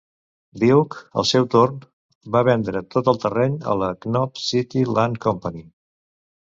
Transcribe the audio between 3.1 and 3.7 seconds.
el terreny